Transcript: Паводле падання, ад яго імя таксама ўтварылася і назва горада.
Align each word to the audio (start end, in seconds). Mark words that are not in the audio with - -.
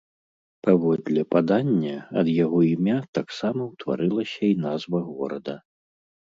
Паводле 0.67 1.21
падання, 1.33 1.97
ад 2.21 2.27
яго 2.43 2.57
імя 2.71 2.97
таксама 3.19 3.61
ўтварылася 3.71 4.41
і 4.51 4.57
назва 4.65 5.05
горада. 5.13 5.55